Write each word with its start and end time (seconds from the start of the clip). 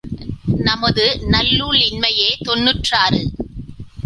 நமது 0.59 1.05
நல்லூழின்மையே! 1.29 2.29
தொன்னூற்றாறு. 2.43 3.21